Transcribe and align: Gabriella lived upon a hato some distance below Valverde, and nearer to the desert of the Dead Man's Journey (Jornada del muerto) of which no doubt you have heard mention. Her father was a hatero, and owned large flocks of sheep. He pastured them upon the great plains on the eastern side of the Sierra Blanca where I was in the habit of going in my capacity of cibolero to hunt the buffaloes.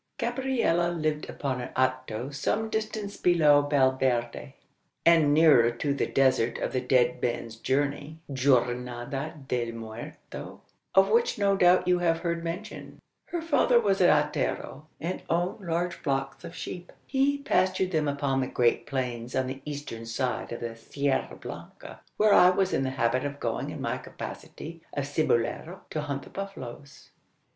Gabriella 0.17 0.89
lived 0.89 1.29
upon 1.29 1.61
a 1.61 1.71
hato 1.75 2.31
some 2.31 2.71
distance 2.71 3.17
below 3.17 3.61
Valverde, 3.61 4.53
and 5.05 5.31
nearer 5.31 5.69
to 5.69 5.93
the 5.93 6.07
desert 6.07 6.57
of 6.57 6.73
the 6.73 6.81
Dead 6.81 7.21
Man's 7.21 7.55
Journey 7.55 8.17
(Jornada 8.33 9.35
del 9.47 9.73
muerto) 9.73 10.61
of 10.95 11.09
which 11.09 11.37
no 11.37 11.55
doubt 11.55 11.87
you 11.87 11.99
have 11.99 12.21
heard 12.21 12.43
mention. 12.43 12.97
Her 13.27 13.43
father 13.43 13.79
was 13.79 14.01
a 14.01 14.11
hatero, 14.11 14.87
and 14.99 15.21
owned 15.29 15.61
large 15.67 15.93
flocks 15.93 16.43
of 16.43 16.55
sheep. 16.55 16.91
He 17.05 17.37
pastured 17.37 17.91
them 17.91 18.07
upon 18.07 18.41
the 18.41 18.47
great 18.47 18.87
plains 18.87 19.35
on 19.35 19.45
the 19.45 19.61
eastern 19.65 20.07
side 20.07 20.51
of 20.51 20.61
the 20.61 20.75
Sierra 20.75 21.37
Blanca 21.39 21.99
where 22.17 22.33
I 22.33 22.49
was 22.49 22.73
in 22.73 22.81
the 22.81 22.89
habit 22.89 23.23
of 23.23 23.39
going 23.39 23.69
in 23.69 23.79
my 23.79 23.99
capacity 23.99 24.81
of 24.93 25.05
cibolero 25.05 25.81
to 25.91 26.01
hunt 26.01 26.23
the 26.23 26.31
buffaloes. 26.31 27.11